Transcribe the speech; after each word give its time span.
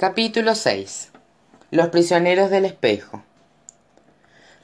capítulo 0.00 0.54
seis. 0.54 1.10
Los 1.70 1.88
prisioneros 1.88 2.48
del 2.48 2.64
espejo. 2.64 3.22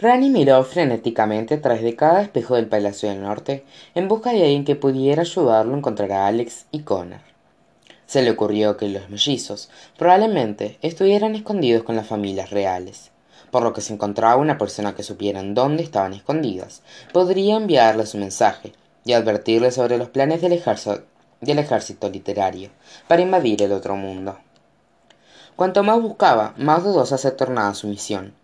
Rani 0.01 0.31
miró 0.31 0.65
frenéticamente 0.65 1.53
a 1.53 1.61
través 1.61 1.83
de 1.83 1.95
cada 1.95 2.23
espejo 2.23 2.55
del 2.55 2.69
palacio 2.69 3.11
del 3.11 3.21
norte 3.21 3.63
en 3.95 4.09
busca 4.09 4.31
de 4.31 4.41
alguien 4.41 4.65
que 4.65 4.77
pudiera 4.77 5.21
ayudarlo 5.21 5.75
a 5.75 5.77
encontrar 5.77 6.11
a 6.13 6.27
alex 6.27 6.65
y 6.71 6.85
connor. 6.85 7.21
Se 8.07 8.23
le 8.23 8.31
ocurrió 8.31 8.79
que 8.79 8.89
los 8.89 9.11
mellizos 9.11 9.69
probablemente 9.99 10.79
estuvieran 10.81 11.35
escondidos 11.35 11.83
con 11.83 11.97
las 11.97 12.07
familias 12.07 12.49
reales 12.49 13.11
por 13.51 13.63
lo 13.63 13.75
que 13.75 13.83
si 13.83 13.93
encontraba 13.93 14.37
una 14.37 14.57
persona 14.57 14.95
que 14.95 15.03
supiera 15.03 15.43
dónde 15.43 15.83
estaban 15.83 16.15
escondidas. 16.15 16.83
Podría 17.13 17.57
enviarles 17.57 18.15
un 18.15 18.21
mensaje 18.21 18.73
y 19.05 19.13
advertirle 19.13 19.71
sobre 19.71 19.99
los 19.99 20.09
planes 20.09 20.41
del 20.41 20.53
ejército 20.53 22.09
literario 22.09 22.71
para 23.07 23.21
invadir 23.21 23.63
el 23.63 23.73
otro 23.73 23.97
mundo 23.97 24.39
cuanto 25.57 25.83
más 25.83 26.01
buscaba 26.01 26.55
más 26.57 26.85
dudosa 26.85 27.19
se 27.19 27.33
tornaba 27.33 27.75
su 27.75 27.89
misión. 27.89 28.35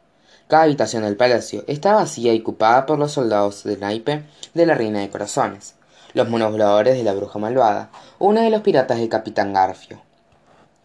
Cada 0.48 0.64
habitación 0.64 1.04
del 1.04 1.16
palacio 1.16 1.64
estaba 1.66 2.00
vacía 2.00 2.34
y 2.34 2.40
ocupada 2.40 2.84
por 2.86 2.98
los 2.98 3.12
soldados 3.12 3.64
de 3.64 3.76
naipe 3.76 4.24
de 4.54 4.66
la 4.66 4.74
reina 4.74 5.00
de 5.00 5.10
corazones 5.10 5.76
los 6.14 6.28
monos 6.28 6.52
de 6.52 7.02
la 7.02 7.14
bruja 7.14 7.38
malvada 7.38 7.90
uno 8.18 8.42
de 8.42 8.50
los 8.50 8.60
piratas 8.60 8.98
del 8.98 9.08
capitán 9.08 9.52
garfio. 9.52 10.02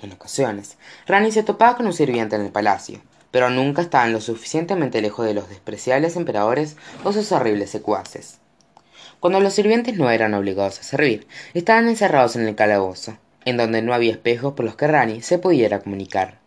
En 0.01 0.11
ocasiones 0.11 0.77
rani 1.05 1.31
se 1.31 1.43
topaba 1.43 1.75
con 1.75 1.85
un 1.85 1.93
sirviente 1.93 2.35
en 2.35 2.43
el 2.43 2.51
palacio 2.51 3.01
pero 3.31 3.49
nunca 3.49 3.81
estaban 3.81 4.13
lo 4.13 4.21
suficientemente 4.21 5.01
lejos 5.01 5.25
de 5.25 5.33
los 5.33 5.49
despreciables 5.49 6.15
emperadores 6.15 6.77
o 7.03 7.11
sus 7.11 7.31
horribles 7.33 7.69
secuaces. 7.69 8.39
Cuando 9.19 9.39
los 9.41 9.53
sirvientes 9.53 9.97
no 9.97 10.09
eran 10.09 10.33
obligados 10.33 10.79
a 10.79 10.83
servir 10.83 11.27
estaban 11.53 11.89
encerrados 11.89 12.35
en 12.35 12.47
el 12.47 12.55
calabozo 12.55 13.17
en 13.47 13.55
donde 13.55 13.81
no 13.81 13.93
había 13.93 14.11
espejos 14.11 14.53
por 14.53 14.65
los 14.65 14.75
que 14.75 14.87
Rani 14.87 15.21
se 15.21 15.39
pudiera 15.39 15.79
comunicar. 15.79 16.39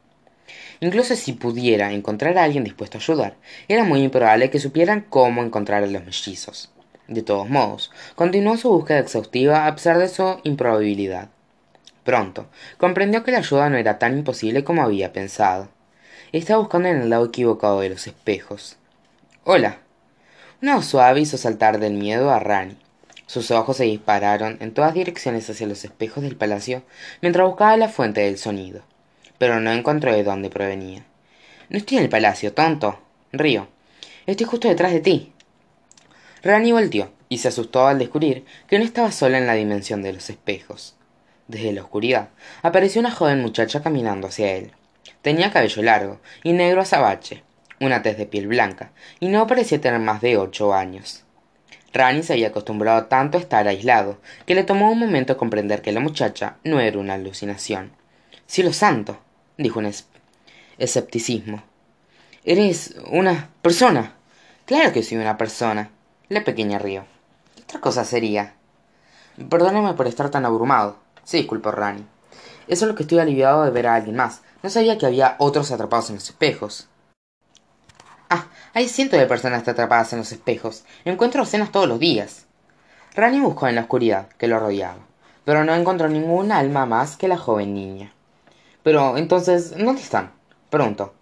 Incluso 0.81 1.17
si 1.17 1.33
pudiera 1.33 1.93
encontrar 1.93 2.37
a 2.37 2.45
alguien 2.45 2.63
dispuesto 2.63 2.99
a 2.99 3.01
ayudar, 3.01 3.37
era 3.69 3.85
muy 3.85 4.03
improbable 4.03 4.51
que 4.51 4.61
supieran 4.61 5.07
cómo 5.09 5.43
encontrar 5.43 5.83
a 5.83 5.87
los 5.87 6.05
mellizos. 6.05 6.71
De 7.09 7.23
todos 7.23 7.49
modos, 7.49 7.91
continuó 8.17 8.59
su 8.59 8.69
búsqueda 8.69 8.99
exhaustiva 8.99 9.67
a 9.67 9.75
pesar 9.75 9.97
de 9.97 10.09
su 10.09 10.41
improbabilidad. 10.45 11.31
Pronto, 12.05 12.49
comprendió 12.77 13.25
que 13.25 13.33
la 13.33 13.39
ayuda 13.39 13.71
no 13.71 13.79
era 13.79 13.99
tan 13.99 14.19
imposible 14.19 14.63
como 14.63 14.83
había 14.83 15.11
pensado. 15.11 15.69
Estaba 16.33 16.61
buscando 16.61 16.91
en 16.91 17.01
el 17.01 17.09
lado 17.09 17.25
equivocado 17.25 17.81
de 17.81 17.89
los 17.89 18.07
espejos. 18.07 18.77
Hola. 19.45 19.79
Una 20.61 20.83
suave 20.83 21.23
hizo 21.23 21.39
saltar 21.39 21.81
del 21.81 21.95
miedo 21.95 22.31
a 22.31 22.41
Rani 22.41 22.77
sus 23.31 23.53
ojos 23.53 23.77
se 23.77 23.85
dispararon 23.85 24.57
en 24.61 24.75
todas 24.75 24.93
direcciones 24.93 25.49
hacia 25.49 25.69
los 25.69 25.85
espejos 25.85 26.25
del 26.25 26.35
palacio 26.35 26.83
mientras 27.23 27.47
buscaba 27.47 27.77
la 27.77 27.89
fuente 27.89 28.23
del 28.23 28.39
sonido 28.39 28.83
pero 29.39 29.59
no 29.59 29.73
encontró 29.73 30.13
de 30.13 30.23
dónde 30.23 30.51
provenía. 30.51 31.03
No 31.71 31.79
estoy 31.79 31.97
en 31.97 32.03
el 32.03 32.11
palacio 32.11 32.53
tonto. 32.53 33.01
Río. 33.33 33.69
Estoy 34.27 34.45
justo 34.45 34.69
detrás 34.69 34.93
de 34.93 35.01
ti. 35.01 35.33
Rani 36.43 36.73
volteó 36.73 37.11
y 37.31 37.39
se 37.39 37.49
asustó 37.49 37.87
al 37.87 37.99
descubrir 37.99 38.45
que 38.67 38.79
no 38.79 38.85
estaba 38.85 39.11
sola 39.13 39.39
en 39.39 39.47
la 39.47 39.55
dimensión 39.55 40.03
de 40.03 40.13
los 40.13 40.29
espejos. 40.29 40.95
Desde 41.49 41.73
la 41.73 41.81
oscuridad 41.81 42.29
apareció 42.61 43.01
una 43.01 43.13
joven 43.13 43.41
muchacha 43.41 43.81
caminando 43.81 44.27
hacia 44.27 44.53
él. 44.53 44.73
Tenía 45.23 45.53
cabello 45.53 45.83
largo 45.85 46.21
y 46.43 46.53
negro 46.53 46.83
azabache 46.83 47.43
una 47.81 48.03
tez 48.03 48.19
de 48.19 48.27
piel 48.27 48.47
blanca 48.47 48.93
y 49.21 49.29
no 49.29 49.47
parecía 49.47 49.81
tener 49.81 50.01
más 50.01 50.21
de 50.21 50.37
ocho 50.37 50.75
años 50.75 51.25
Rani 51.93 52.23
se 52.23 52.35
había 52.35 52.49
acostumbrado 52.49 53.07
tanto 53.07 53.37
a 53.37 53.41
estar 53.41 53.67
aislado 53.67 54.19
que 54.47 54.55
le 54.55 54.65
tomó 54.65 54.91
un 54.91 54.99
momento 54.99 55.37
comprender 55.37 55.83
que 55.83 55.93
la 55.93 56.01
muchacha 56.01 56.57
no 56.65 56.81
era 56.81 56.99
una 56.99 57.15
alucinación. 57.15 57.93
Cielo 58.47 58.73
santo 58.73 59.19
dijo 59.57 59.79
un 59.81 59.93
escepticismo. 60.79 61.63
Eres 62.45 62.97
una 63.11 63.51
persona 63.63 64.15
claro 64.65 64.93
que 64.93 65.03
soy 65.03 65.19
una 65.19 65.37
persona 65.37 65.91
la 66.29 66.45
pequeña 66.45 66.79
rió. 66.79 67.05
Qué 67.57 67.63
otra 67.63 67.81
cosa 67.81 68.05
sería 68.05 68.55
perdóneme 69.49 69.95
por 69.95 70.07
estar 70.07 70.31
tan 70.31 70.45
abrumado 70.45 70.99
se 71.25 71.37
disculpó 71.37 71.71
Rani. 71.71 72.05
Eso 72.67 72.85
es 72.85 72.89
lo 72.89 72.95
que 72.95 73.05
estoy 73.05 73.19
aliviado 73.19 73.65
de 73.65 73.71
ver 73.71 73.87
a 73.87 73.95
alguien 73.95 74.17
más. 74.17 74.43
No 74.63 74.71
sabía 74.71 74.99
que 74.99 75.07
había 75.07 75.37
otros 75.39 75.71
atrapados 75.71 76.11
en 76.11 76.17
los 76.17 76.25
espejos 76.25 76.89
hay 78.75 78.89
cientos 78.89 79.19
de 79.19 79.27
personas 79.27 79.67
atrapadas 79.67 80.13
en 80.13 80.21
los 80.21 80.33
espejos. 80.33 80.85
Encuentro 81.05 81.43
docenas 81.43 81.73
todos 81.73 81.89
los 81.89 81.99
días. 81.99 82.47
Rani 83.15 83.41
buscó 83.41 83.69
en 83.69 83.75
la 83.75 83.83
oscuridad 83.83 84.29
que 84.39 84.49
lo 84.49 84.59
rodeaba 84.59 85.11
pero 85.45 85.65
no 85.65 85.75
encontró 85.75 86.09
ningún 86.09 86.53
alma 86.53 86.87
más 86.87 87.17
que 87.17 87.27
la 87.29 87.37
joven 87.37 87.75
niña. 87.75 88.13
Pero 88.83 89.17
entonces 89.17 89.77
dónde 89.77 90.01
están 90.01 90.33
preguntó. 90.71 91.13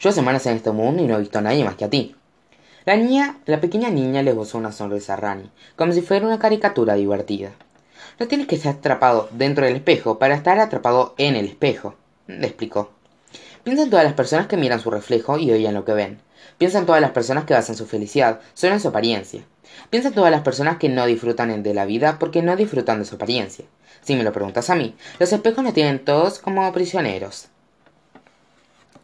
Yo 0.00 0.10
semanas 0.10 0.44
en 0.46 0.56
este 0.56 0.72
mundo 0.72 1.02
y 1.02 1.06
no 1.06 1.16
he 1.16 1.20
visto 1.20 1.38
a 1.38 1.42
nadie 1.42 1.64
más 1.64 1.76
que 1.76 1.84
a 1.84 1.90
ti. 1.90 2.16
La 2.84 2.96
niña 2.96 3.38
la 3.46 3.60
pequeña 3.60 3.88
niña 3.90 4.22
le 4.22 4.32
gozó 4.32 4.58
una 4.58 4.72
sonrisa 4.72 5.14
a 5.14 5.16
rani 5.16 5.50
como 5.76 5.92
si 5.92 6.02
fuera 6.02 6.26
una 6.26 6.38
caricatura 6.38 6.94
divertida. 6.94 7.52
No 8.18 8.26
tienes 8.26 8.46
que 8.46 8.56
estar 8.56 8.74
atrapado 8.74 9.28
dentro 9.32 9.66
del 9.66 9.76
espejo 9.76 10.18
para 10.18 10.34
estar 10.34 10.58
atrapado 10.58 11.14
en 11.18 11.36
el 11.36 11.46
espejo 11.46 11.94
le 12.26 12.48
explicó 12.48 12.90
piensa 13.66 13.82
en 13.82 13.90
todas 13.90 14.04
las 14.04 14.14
personas 14.14 14.46
que 14.46 14.56
miran 14.56 14.78
su 14.78 14.92
reflejo 14.92 15.38
y 15.38 15.50
oyen 15.50 15.74
lo 15.74 15.84
que 15.84 15.92
ven 15.92 16.20
Piensa 16.56 16.78
en 16.78 16.86
todas 16.86 17.00
las 17.00 17.10
personas 17.10 17.46
que 17.46 17.54
basan 17.54 17.74
su 17.74 17.84
felicidad 17.84 18.38
solo 18.54 18.74
en 18.74 18.80
su 18.80 18.86
apariencia. 18.86 19.42
Piensa 19.90 20.10
en 20.10 20.14
todas 20.14 20.30
las 20.30 20.42
personas 20.42 20.76
que 20.76 20.88
no 20.88 21.04
disfrutan 21.04 21.64
de 21.64 21.74
la 21.74 21.84
vida 21.84 22.20
porque 22.20 22.42
no 22.42 22.54
disfrutan 22.54 23.00
de 23.00 23.04
su 23.04 23.16
apariencia. 23.16 23.64
Si 24.02 24.14
me 24.14 24.22
lo 24.22 24.32
preguntas 24.32 24.70
a 24.70 24.76
mí, 24.76 24.94
los 25.18 25.32
espejos 25.32 25.64
me 25.64 25.72
tienen 25.72 26.04
todos 26.04 26.38
como 26.38 26.72
prisioneros. 26.72 27.48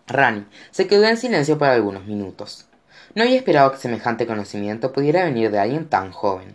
Rani 0.06 0.46
se 0.70 0.86
quedó 0.86 1.06
en 1.06 1.16
silencio 1.16 1.58
por 1.58 1.66
algunos 1.66 2.06
minutos. 2.06 2.66
No 3.16 3.24
había 3.24 3.36
esperado 3.36 3.72
que 3.72 3.78
semejante 3.78 4.28
conocimiento 4.28 4.92
pudiera 4.92 5.24
venir 5.24 5.50
de 5.50 5.58
alguien 5.58 5.88
tan 5.88 6.12
joven. 6.12 6.54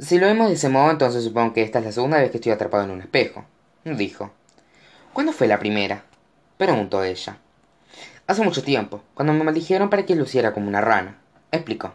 Si 0.00 0.18
lo 0.18 0.26
vemos 0.26 0.48
de 0.48 0.54
ese 0.54 0.68
modo, 0.68 0.90
entonces 0.90 1.22
supongo 1.22 1.54
que 1.54 1.62
esta 1.62 1.78
es 1.78 1.84
la 1.84 1.92
segunda 1.92 2.18
vez 2.18 2.32
que 2.32 2.38
estoy 2.38 2.50
atrapado 2.50 2.82
en 2.82 2.90
un 2.90 3.00
espejo, 3.00 3.44
dijo. 3.84 4.32
¿Cuándo 5.12 5.32
fue 5.32 5.46
la 5.46 5.60
primera? 5.60 6.04
Preguntó 6.56 7.02
ella. 7.04 7.38
Hace 8.26 8.42
mucho 8.42 8.62
tiempo 8.62 9.02
cuando 9.14 9.32
me 9.32 9.44
maldijeron 9.44 9.90
para 9.90 10.04
que 10.04 10.16
luciera 10.16 10.52
como 10.52 10.68
una 10.68 10.80
rana 10.80 11.18
explicó. 11.52 11.94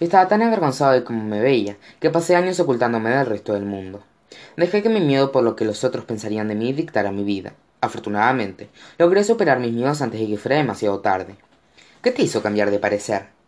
Estaba 0.00 0.28
tan 0.28 0.42
avergonzado 0.42 0.92
de 0.92 1.04
cómo 1.04 1.24
me 1.24 1.40
veía 1.40 1.76
que 2.00 2.10
pasé 2.10 2.36
años 2.36 2.60
ocultándome 2.60 3.10
del 3.10 3.26
resto 3.26 3.54
del 3.54 3.64
mundo. 3.64 4.02
Dejé 4.56 4.82
que 4.82 4.88
mi 4.88 5.00
miedo 5.00 5.32
por 5.32 5.42
lo 5.42 5.56
que 5.56 5.64
los 5.64 5.82
otros 5.84 6.04
pensarían 6.04 6.48
de 6.48 6.54
mí 6.54 6.72
dictara 6.72 7.10
mi 7.10 7.24
vida. 7.24 7.54
Afortunadamente 7.80 8.68
logré 8.98 9.24
superar 9.24 9.58
mis 9.58 9.72
miedos 9.72 10.02
antes 10.02 10.20
de 10.20 10.26
que 10.26 10.38
fuera 10.38 10.56
demasiado 10.56 11.00
tarde. 11.00 11.36
Qué 12.02 12.12
te 12.12 12.22
hizo 12.22 12.42
cambiar 12.42 12.70
de 12.70 12.78
parecer 12.78 13.38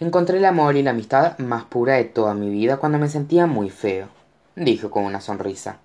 encontré 0.00 0.38
el 0.38 0.46
amor 0.46 0.76
y 0.76 0.82
la 0.82 0.92
amistad 0.92 1.38
más 1.38 1.64
pura 1.64 1.94
de 1.94 2.04
toda 2.04 2.32
mi 2.34 2.48
vida 2.48 2.78
cuando 2.78 2.98
me 2.98 3.08
sentía 3.08 3.46
muy 3.46 3.68
feo 3.68 4.08
dijo 4.56 4.90
con 4.90 5.04
una 5.04 5.20
sonrisa 5.20 5.78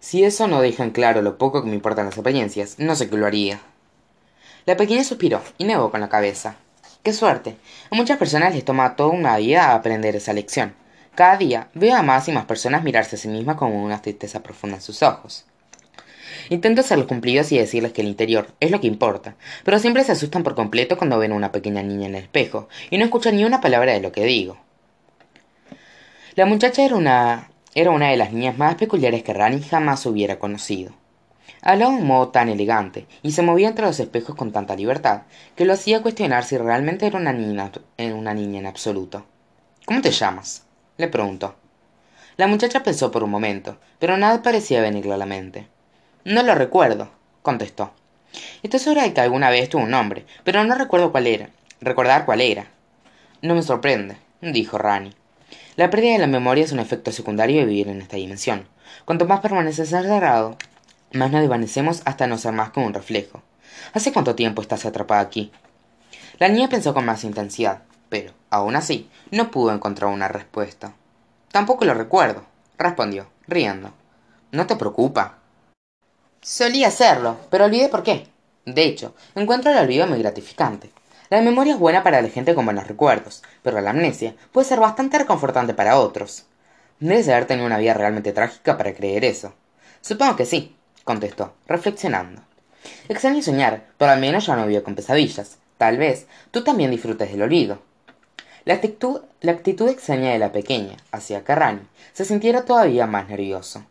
si 0.00 0.24
eso 0.24 0.48
no 0.48 0.60
deja 0.60 0.82
en 0.82 0.90
claro 0.90 1.22
lo 1.22 1.38
poco 1.38 1.62
que 1.62 1.68
me 1.68 1.76
importan 1.76 2.06
las 2.06 2.18
apariencias 2.18 2.78
no 2.78 2.96
sé 2.96 3.08
qué 3.08 3.16
lo 3.16 3.26
haría. 3.26 3.60
La 4.66 4.76
pequeña 4.76 5.04
suspiró 5.04 5.42
y 5.58 5.64
negó 5.64 5.90
con 5.90 6.00
la 6.00 6.08
cabeza. 6.08 6.56
Qué 7.02 7.12
suerte. 7.12 7.56
A 7.90 7.94
muchas 7.94 8.18
personas 8.18 8.54
les 8.54 8.64
toma 8.64 8.96
toda 8.96 9.10
una 9.10 9.36
vida 9.36 9.74
aprender 9.74 10.16
esa 10.16 10.32
lección. 10.32 10.74
Cada 11.14 11.36
día 11.36 11.68
veo 11.74 11.96
a 11.96 12.02
más 12.02 12.28
y 12.28 12.32
más 12.32 12.44
personas 12.44 12.82
mirarse 12.82 13.16
a 13.16 13.18
sí 13.18 13.28
mismas 13.28 13.56
con 13.56 13.72
una 13.72 14.00
tristeza 14.02 14.42
profunda 14.42 14.76
en 14.76 14.82
sus 14.82 15.02
ojos. 15.02 15.44
Intento 16.48 16.80
hacerlos 16.80 17.06
cumplidos 17.06 17.52
y 17.52 17.58
decirles 17.58 17.92
que 17.92 18.02
el 18.02 18.08
interior 18.08 18.48
es 18.60 18.70
lo 18.70 18.80
que 18.80 18.86
importa, 18.86 19.34
pero 19.64 19.78
siempre 19.78 20.04
se 20.04 20.12
asustan 20.12 20.42
por 20.42 20.54
completo 20.54 20.96
cuando 20.96 21.18
ven 21.18 21.32
a 21.32 21.36
una 21.36 21.52
pequeña 21.52 21.82
niña 21.82 22.06
en 22.06 22.14
el 22.14 22.24
espejo 22.24 22.68
y 22.90 22.98
no 22.98 23.04
escuchan 23.04 23.36
ni 23.36 23.44
una 23.44 23.60
palabra 23.60 23.92
de 23.92 24.00
lo 24.00 24.12
que 24.12 24.24
digo. 24.24 24.58
La 26.36 26.46
muchacha 26.46 26.84
era 26.84 26.96
una, 26.96 27.49
era 27.72 27.92
una 27.92 28.08
de 28.08 28.16
las 28.16 28.32
niñas 28.32 28.58
más 28.58 28.74
peculiares 28.74 29.22
que 29.22 29.32
Rani 29.32 29.62
jamás 29.62 30.04
hubiera 30.06 30.40
conocido. 30.40 30.92
Hablaba 31.62 31.92
de 31.92 31.98
un 31.98 32.06
modo 32.06 32.28
tan 32.28 32.48
elegante 32.48 33.06
y 33.22 33.30
se 33.30 33.42
movía 33.42 33.68
entre 33.68 33.86
los 33.86 34.00
espejos 34.00 34.34
con 34.34 34.50
tanta 34.50 34.74
libertad 34.74 35.22
que 35.54 35.64
lo 35.64 35.74
hacía 35.74 36.02
cuestionar 36.02 36.44
si 36.44 36.58
realmente 36.58 37.06
era 37.06 37.18
una 37.18 37.32
niña, 37.32 37.70
una 37.98 38.34
niña 38.34 38.58
en 38.58 38.66
absoluto. 38.66 39.24
Cómo 39.84 40.00
te 40.00 40.10
llamas 40.10 40.64
le 40.96 41.08
preguntó. 41.08 41.54
La 42.36 42.46
muchacha 42.46 42.82
pensó 42.82 43.10
por 43.10 43.22
un 43.22 43.30
momento 43.30 43.78
pero 43.98 44.16
nada 44.16 44.42
parecía 44.42 44.82
venirle 44.82 45.14
a 45.14 45.18
la 45.18 45.26
mente. 45.26 45.68
No 46.24 46.42
lo 46.42 46.54
recuerdo 46.54 47.10
contestó. 47.42 47.92
Estoy 48.62 48.80
segura 48.80 49.02
de 49.02 49.12
que 49.12 49.20
alguna 49.20 49.50
vez 49.50 49.68
tuvo 49.68 49.82
un 49.82 49.90
nombre 49.90 50.26
pero 50.42 50.64
no 50.64 50.74
recuerdo 50.74 51.12
cuál 51.12 51.28
era 51.28 51.50
recordar 51.80 52.24
cuál 52.24 52.40
era. 52.40 52.66
No 53.42 53.54
me 53.54 53.62
sorprende 53.62 54.16
dijo 54.40 54.76
rani 54.76 55.12
la 55.80 55.88
pérdida 55.88 56.12
de 56.12 56.18
la 56.18 56.26
memoria 56.26 56.62
es 56.62 56.72
un 56.72 56.78
efecto 56.78 57.10
secundario 57.10 57.60
de 57.60 57.64
vivir 57.64 57.88
en 57.88 58.02
esta 58.02 58.18
dimensión. 58.18 58.68
Cuanto 59.06 59.24
más 59.24 59.40
permaneces 59.40 59.90
encerrado 59.94 60.58
más 61.14 61.30
nos 61.30 61.40
desvanecemos 61.40 62.02
hasta 62.04 62.26
no 62.26 62.36
ser 62.36 62.52
más 62.52 62.70
que 62.70 62.80
un 62.80 62.92
reflejo. 62.92 63.40
Hace 63.94 64.12
cuánto 64.12 64.34
tiempo 64.34 64.60
estás 64.60 64.84
atrapada 64.84 65.22
aquí 65.22 65.50
la 66.38 66.50
niña 66.50 66.68
pensó 66.68 66.92
con 66.92 67.06
más 67.06 67.24
intensidad 67.24 67.80
pero 68.10 68.34
aun 68.50 68.76
así 68.76 69.08
no 69.30 69.50
pudo 69.50 69.72
encontrar 69.72 70.10
una 70.10 70.28
respuesta. 70.28 70.92
Tampoco 71.50 71.86
lo 71.86 71.94
recuerdo 71.94 72.44
respondió 72.76 73.28
riendo. 73.48 73.90
No 74.52 74.66
te 74.66 74.76
preocupa. 74.76 75.38
Solía 76.42 76.88
hacerlo, 76.88 77.38
pero 77.48 77.64
olvidé 77.64 77.88
por 77.88 78.02
qué. 78.02 78.26
De 78.66 78.82
hecho, 78.82 79.14
encuentro 79.34 79.72
el 79.72 79.78
olvido 79.78 80.06
muy 80.06 80.18
gratificante. 80.18 80.90
La 81.30 81.40
memoria 81.42 81.74
es 81.74 81.78
buena 81.78 82.02
para 82.02 82.20
la 82.22 82.28
gente 82.28 82.56
con 82.56 82.64
buenos 82.64 82.88
recuerdos, 82.88 83.44
pero 83.62 83.80
la 83.80 83.90
amnesia 83.90 84.34
puede 84.50 84.66
ser 84.66 84.80
bastante 84.80 85.16
reconfortante 85.16 85.74
para 85.74 85.96
otros. 85.96 86.46
Debes 86.98 87.28
haber 87.28 87.44
tenido 87.46 87.66
una 87.66 87.78
vida 87.78 87.94
realmente 87.94 88.32
trágica 88.32 88.76
para 88.76 88.92
creer 88.92 89.24
eso. 89.24 89.54
Supongo 90.00 90.34
que 90.34 90.44
sí, 90.44 90.74
contestó, 91.04 91.54
reflexionando. 91.68 92.42
Extraño 93.08 93.42
soñar, 93.42 93.84
pero 93.96 94.10
al 94.10 94.18
menos 94.18 94.44
ya 94.44 94.56
no 94.56 94.66
vivo 94.66 94.82
con 94.82 94.96
pesadillas. 94.96 95.58
Tal 95.78 95.98
vez 95.98 96.26
tú 96.50 96.64
también 96.64 96.90
disfrutes 96.90 97.30
del 97.30 97.42
olvido. 97.42 97.78
La 98.64 98.74
actitud, 98.74 99.20
la 99.40 99.52
actitud 99.52 99.88
extraña 99.88 100.32
de 100.32 100.40
la 100.40 100.50
pequeña 100.50 100.96
hacia 101.12 101.44
Carrani 101.44 101.82
se 102.12 102.24
sintiera 102.24 102.64
todavía 102.64 103.06
más 103.06 103.28
nervioso. 103.28 103.84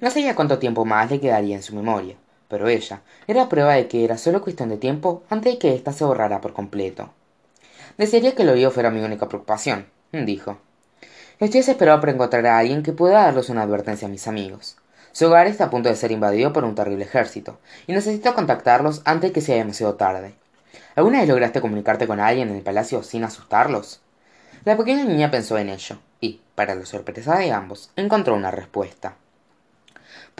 No 0.00 0.08
sabía 0.08 0.36
cuánto 0.36 0.60
tiempo 0.60 0.84
más 0.84 1.10
le 1.10 1.18
quedaría 1.18 1.56
en 1.56 1.64
su 1.64 1.74
memoria, 1.74 2.14
pero 2.50 2.68
ella 2.68 3.00
era 3.26 3.48
prueba 3.48 3.74
de 3.74 3.88
que 3.88 4.04
era 4.04 4.18
solo 4.18 4.42
cuestión 4.42 4.68
de 4.68 4.76
tiempo 4.76 5.22
antes 5.30 5.54
de 5.54 5.58
que 5.58 5.74
ésta 5.74 5.92
se 5.92 6.04
borrara 6.04 6.42
por 6.42 6.52
completo. 6.52 7.10
Desearía 7.96 8.34
que 8.34 8.42
el 8.42 8.50
oído 8.50 8.70
fuera 8.70 8.90
mi 8.90 9.00
única 9.00 9.28
preocupación, 9.28 9.86
dijo. 10.12 10.58
Estoy 11.38 11.60
desesperado 11.60 12.00
por 12.00 12.10
encontrar 12.10 12.46
a 12.46 12.58
alguien 12.58 12.82
que 12.82 12.92
pueda 12.92 13.22
darles 13.22 13.48
una 13.48 13.62
advertencia 13.62 14.08
a 14.08 14.10
mis 14.10 14.26
amigos. 14.26 14.76
Su 15.12 15.26
hogar 15.26 15.46
está 15.46 15.64
a 15.64 15.70
punto 15.70 15.88
de 15.88 15.96
ser 15.96 16.12
invadido 16.12 16.52
por 16.52 16.64
un 16.64 16.74
terrible 16.74 17.04
ejército, 17.04 17.58
y 17.86 17.92
necesito 17.92 18.34
contactarlos 18.34 19.02
antes 19.04 19.30
de 19.30 19.32
que 19.32 19.40
sea 19.40 19.56
demasiado 19.56 19.94
tarde. 19.94 20.34
¿Alguna 20.96 21.20
vez 21.20 21.28
lograste 21.28 21.60
comunicarte 21.60 22.06
con 22.06 22.20
alguien 22.20 22.50
en 22.50 22.56
el 22.56 22.62
palacio 22.62 23.02
sin 23.02 23.24
asustarlos? 23.24 24.00
La 24.64 24.76
pequeña 24.76 25.04
niña 25.04 25.30
pensó 25.30 25.56
en 25.56 25.70
ello, 25.70 25.98
y, 26.20 26.40
para 26.54 26.74
la 26.74 26.84
sorpresa 26.84 27.38
de 27.38 27.52
ambos, 27.52 27.90
encontró 27.96 28.34
una 28.34 28.50
respuesta. 28.50 29.16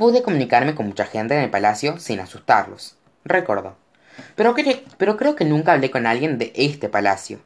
Pude 0.01 0.23
comunicarme 0.23 0.75
con 0.75 0.87
mucha 0.87 1.05
gente 1.05 1.35
en 1.35 1.43
el 1.43 1.51
palacio 1.51 1.99
sin 1.99 2.21
asustarlos, 2.21 2.97
recordó. 3.23 3.77
Pero, 4.35 4.55
pero 4.97 5.19
creo 5.19 5.37
que 5.37 5.45
nunca 5.45 5.75
hablé 5.75 5.91
con 5.91 6.07
alguien 6.07 6.39
de 6.39 6.55
este 6.57 6.89
palacio. 6.89 7.41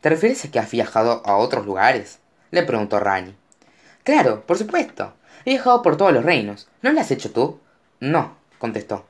¿Te 0.00 0.10
refieres 0.10 0.44
a 0.44 0.50
que 0.52 0.60
has 0.60 0.70
viajado 0.70 1.20
a 1.26 1.36
otros 1.36 1.66
lugares? 1.66 2.20
le 2.52 2.62
preguntó 2.62 3.00
Rani. 3.00 3.34
Claro, 4.04 4.46
por 4.46 4.56
supuesto. 4.56 5.14
He 5.44 5.50
viajado 5.50 5.82
por 5.82 5.96
todos 5.96 6.12
los 6.12 6.24
reinos. 6.24 6.68
¿No 6.80 6.92
lo 6.92 7.00
has 7.00 7.10
hecho 7.10 7.32
tú? 7.32 7.58
No, 7.98 8.36
contestó. 8.60 9.04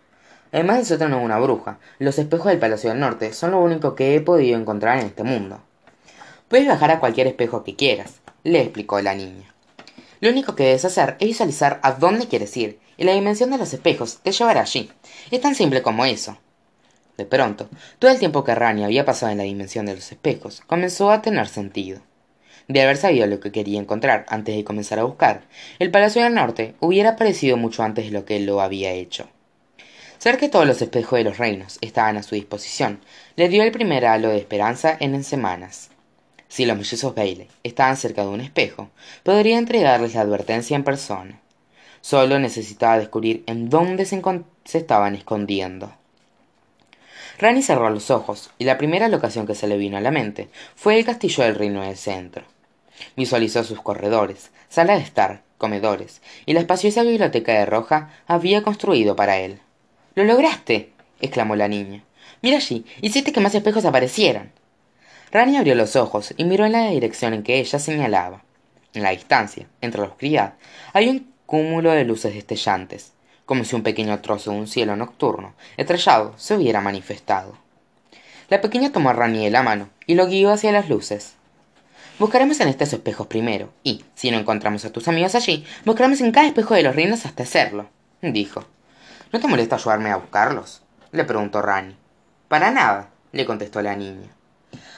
Además 0.51 0.79
de 0.79 0.85
sótano 0.87 1.21
una 1.21 1.39
bruja, 1.39 1.79
los 1.99 2.19
espejos 2.19 2.47
del 2.47 2.59
Palacio 2.59 2.89
del 2.89 3.01
Norte 3.01 3.35
son 3.35 3.51
lo 3.51 3.61
único 3.61 3.95
que 3.95 4.15
he 4.15 4.23
podido 4.23 4.59
encontrar 4.59 5.01
en 5.01 5.05
este 5.09 5.23
mundo. 5.23 5.61
Puedes 6.49 6.65
viajar 6.65 6.93
a 6.93 7.01
cualquier 7.01 7.27
espejo 7.27 7.63
que 7.63 7.77
quieras, 7.77 8.23
le 8.43 8.63
explicó 8.63 8.99
la 9.03 9.15
niña. 9.15 9.55
Lo 10.21 10.31
único 10.31 10.55
que 10.55 10.65
debes 10.65 10.87
hacer 10.87 11.17
es 11.21 11.29
visualizar 11.29 11.79
a 11.83 11.93
dónde 11.93 12.27
quieres 12.27 12.57
ir, 12.57 12.81
y 12.97 13.05
la 13.05 13.13
dimensión 13.13 13.51
de 13.51 13.59
los 13.59 13.73
espejos 13.73 14.19
te 14.23 14.33
llevará 14.33 14.63
allí. 14.63 14.91
Es 15.31 15.41
tan 15.41 15.55
simple 15.55 15.83
como 15.83 16.05
eso. 16.05 16.39
De 17.17 17.25
pronto, 17.25 17.69
todo 17.99 18.11
el 18.11 18.19
tiempo 18.19 18.45
que 18.45 18.55
Rani 18.55 18.85
había 18.85 19.05
pasado 19.05 19.33
en 19.33 19.39
la 19.39 19.45
dimensión 19.45 19.87
de 19.87 19.95
los 19.95 20.13
espejos 20.13 20.63
comenzó 20.67 21.11
a 21.11 21.23
tener 21.23 21.49
sentido. 21.49 22.01
De 22.69 22.83
haber 22.83 22.97
sabido 22.97 23.27
lo 23.27 23.41
que 23.41 23.53
quería 23.53 23.81
encontrar 23.81 24.27
antes 24.29 24.57
de 24.57 24.65
comenzar 24.65 24.99
a 24.99 25.05
buscar, 25.05 25.45
el 25.79 25.91
Palacio 25.91 26.23
del 26.23 26.35
Norte 26.35 26.75
hubiera 26.81 27.11
aparecido 27.11 27.57
mucho 27.57 27.83
antes 27.83 28.07
de 28.07 28.11
lo 28.11 28.25
que 28.25 28.41
lo 28.41 28.61
había 28.61 28.93
hecho. 28.93 29.29
Saber 30.19 30.41
que 30.41 30.49
todos 30.49 30.67
los 30.67 30.83
espejos 30.83 31.19
de 31.19 31.25
los 31.25 31.39
reinos 31.39 31.79
estaban 31.81 32.17
a 32.17 32.23
su 32.23 32.35
disposición 32.35 33.01
le 33.37 33.49
dio 33.49 33.63
el 33.63 33.71
primer 33.71 34.05
halo 34.07 34.31
de 34.31 34.39
esperanza 34.39 34.97
en 34.99 35.23
semanas. 35.23 35.91
Si 36.49 36.65
los 36.65 36.77
mellizos 36.77 37.15
Bailey 37.15 37.49
estaban 37.63 37.97
cerca 37.97 38.23
de 38.23 38.29
un 38.29 38.41
espejo, 38.41 38.91
podría 39.23 39.59
entregarles 39.59 40.15
la 40.15 40.23
advertencia 40.23 40.77
en 40.77 40.85
persona. 40.85 41.41
Solo 42.07 42.39
necesitaba 42.39 43.01
descubrir 43.01 43.43
en 43.49 43.69
dónde 43.69 44.05
se, 44.05 44.23
estaban 44.79 45.17
escondiendo. 45.17 45.93
Rani 47.41 47.65
cerró 47.65 47.91
los 47.91 48.13
ojos, 48.13 48.51
y 48.59 48.65
la 48.65 48.79
primera 48.79 49.09
locación 49.09 49.45
que 49.45 49.57
se 49.57 49.67
le 49.67 49.77
vino 49.77 49.97
a 49.97 50.01
la 50.01 50.13
mente 50.13 50.49
fue 50.77 51.01
el 51.01 51.05
castillo 51.05 51.43
del 51.43 51.57
reino 51.57 51.83
del 51.83 51.97
centro. 51.97 52.45
Visualizó 53.17 53.65
sus 53.65 53.83
corredores, 53.83 54.53
sala 54.69 54.95
de 54.95 55.03
estar, 55.03 55.43
comedores, 55.59 56.23
y 56.47 56.53
la 56.53 56.61
espaciosa 56.61 57.03
biblioteca 57.03 57.55
de 57.55 57.67
Roja 57.67 58.11
había 58.29 58.63
construido 58.63 59.17
para 59.17 59.39
él. 59.39 59.59
¡Lo 60.15 60.23
lograste! 60.23 60.93
exclamó 61.21 61.57
la 61.57 61.67
niña. 61.67 62.05
Mira 62.41 62.59
allí, 62.59 62.87
hiciste 63.03 63.33
que 63.33 63.41
más 63.41 63.57
espejos 63.57 63.85
aparecieran. 63.85 64.53
Rani 65.33 65.57
abrió 65.57 65.75
los 65.75 65.97
ojos 65.97 66.35
y 66.37 66.45
miró 66.45 66.67
en 66.67 66.71
la 66.71 66.87
dirección 66.87 67.35
en 67.35 67.43
que 67.43 67.59
ella 67.59 67.81
señalaba. 67.81 68.45
En 68.95 69.03
la 69.03 69.11
distancia, 69.11 69.67
entre 69.81 70.01
la 70.01 70.07
oscuridad, 70.07 70.55
hay 70.93 71.09
un 71.09 71.36
cúmulo 71.47 71.93
de 71.93 72.05
luces 72.05 72.35
destellantes, 72.35 73.13
como 73.47 73.65
si 73.65 73.77
un 73.77 73.83
pequeño 73.83 74.21
trozo 74.21 74.51
de 74.51 74.59
un 74.59 74.67
cielo 74.67 74.97
nocturno, 74.97 75.55
estrellado, 75.77 76.35
se 76.37 76.57
hubiera 76.57 76.81
manifestado. 76.81 77.57
La 78.49 78.61
pequeña 78.61 78.93
tomó 78.93 79.11
a 79.11 79.13
Rani 79.13 79.45
de 79.45 79.51
la 79.51 79.63
mano 79.63 79.89
y 80.07 80.15
lo 80.17 80.27
guió 80.27 80.51
hacia 80.51 80.73
las 80.73 80.89
luces. 80.89 81.35
Buscaremos 82.19 82.61
en 82.61 82.69
estos 82.69 82.93
espejos 82.93 83.27
primero, 83.27 83.71
y, 83.83 84.05
si 84.15 84.31
no 84.31 84.39
encontramos 84.39 84.85
a 84.85 84.93
tus 84.93 85.07
amigos 85.09 85.35
allí, 85.35 85.65
buscaremos 85.85 86.21
en 86.21 86.33
cada 86.33 86.47
espejo 86.47 86.75
de 86.75 86.83
los 86.83 86.97
reinos 86.97 87.27
hasta 87.27 87.45
hacerlo, 87.45 87.89
dijo. 88.23 88.65
¿No 89.33 89.41
te 89.41 89.49
molesta 89.49 89.77
ayudarme 89.77 90.11
a 90.11 90.17
buscarlos? 90.17 90.83
le 91.13 91.25
preguntó 91.25 91.63
Rani. 91.63 91.97
Para 92.49 92.71
nada, 92.71 93.11
le 93.33 93.45
contestó 93.45 93.83
la 93.83 93.97
niña. 93.97 94.29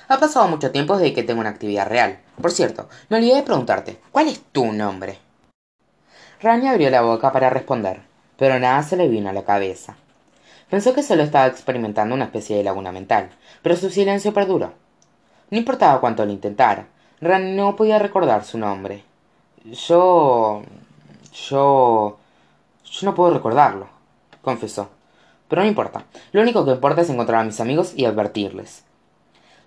Ha 0.09 0.19
pasado 0.19 0.49
mucho 0.49 0.71
tiempo 0.71 0.97
desde 0.97 1.13
que 1.13 1.23
tengo 1.23 1.41
una 1.41 1.51
actividad 1.51 1.89
real. 1.89 2.19
Por 2.41 2.51
cierto, 2.51 2.89
me 3.09 3.19
olvidé 3.19 3.37
de 3.37 3.43
preguntarte, 3.43 4.01
¿cuál 4.11 4.29
es 4.29 4.41
tu 4.53 4.73
nombre? 4.73 5.19
Rani 6.41 6.69
abrió 6.69 6.89
la 6.89 7.03
boca 7.03 7.33
para 7.33 7.51
responder, 7.51 8.01
pero 8.37 8.61
nada 8.61 8.85
se 8.85 8.97
le 8.97 9.09
vino 9.09 9.29
a 9.29 9.33
la 9.33 9.43
cabeza. 9.43 9.97
Pensó 10.71 10.95
que 10.95 11.03
solo 11.03 11.25
estaba 11.25 11.49
experimentando 11.49 12.15
una 12.15 12.27
especie 12.27 12.57
de 12.57 12.63
laguna 12.63 12.93
mental, 12.93 13.31
pero 13.61 13.75
su 13.75 13.91
silencio 13.91 14.33
perduró. 14.33 14.73
No 15.51 15.59
importaba 15.59 16.01
cuánto 16.01 16.25
lo 16.25 16.31
intentara, 16.31 16.87
Rani 17.21 17.57
no 17.57 17.75
podía 17.75 17.99
recordar 17.99 18.45
su 18.45 18.57
nombre. 18.57 19.03
Yo... 19.65 20.63
yo... 21.49 22.19
yo 22.85 23.01
no 23.03 23.15
puedo 23.17 23.35
recordarlo, 23.35 23.89
confesó. 24.41 24.91
Pero 25.49 25.63
no 25.63 25.69
importa. 25.69 26.05
Lo 26.31 26.43
único 26.43 26.65
que 26.65 26.71
importa 26.71 27.01
es 27.01 27.11
encontrar 27.11 27.41
a 27.41 27.45
mis 27.45 27.61
amigos 27.61 27.95
y 27.97 28.05
advertirles. 28.05 28.85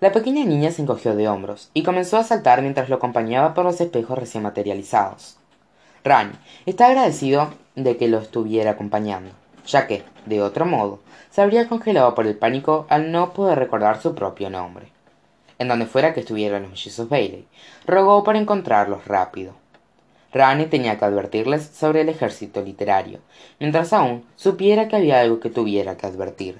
La 0.00 0.10
pequeña 0.10 0.46
niña 0.46 0.72
se 0.72 0.80
encogió 0.80 1.14
de 1.14 1.28
hombros 1.28 1.70
y 1.74 1.82
comenzó 1.82 2.16
a 2.16 2.24
saltar 2.24 2.62
mientras 2.62 2.88
lo 2.88 2.96
acompañaba 2.96 3.52
por 3.52 3.66
los 3.66 3.78
espejos 3.78 4.18
recién 4.18 4.42
materializados. 4.42 5.36
Rani 6.04 6.34
está 6.66 6.86
agradecido 6.86 7.50
de 7.74 7.96
que 7.96 8.08
lo 8.08 8.18
estuviera 8.18 8.72
acompañando, 8.72 9.30
ya 9.66 9.86
que, 9.86 10.02
de 10.26 10.42
otro 10.42 10.66
modo, 10.66 11.00
se 11.30 11.42
habría 11.42 11.68
congelado 11.68 12.14
por 12.14 12.26
el 12.26 12.36
pánico 12.36 12.86
al 12.88 13.12
no 13.12 13.32
poder 13.32 13.58
recordar 13.58 14.00
su 14.00 14.14
propio 14.14 14.50
nombre 14.50 14.92
en 15.62 15.68
donde 15.68 15.86
fuera 15.86 16.12
que 16.12 16.20
estuvieran 16.20 16.62
los 16.62 16.72
mellizos 16.72 17.08
Bailey, 17.08 17.46
rogó 17.86 18.24
por 18.24 18.36
encontrarlos 18.36 19.06
rápido. 19.06 19.54
Rani 20.32 20.66
tenía 20.66 20.98
que 20.98 21.04
advertirles 21.04 21.66
sobre 21.66 22.00
el 22.00 22.08
ejército 22.08 22.62
literario, 22.62 23.20
mientras 23.60 23.92
aún 23.92 24.24
supiera 24.34 24.88
que 24.88 24.96
había 24.96 25.20
algo 25.20 25.40
que 25.40 25.50
tuviera 25.50 25.96
que 25.96 26.06
advertir. 26.06 26.58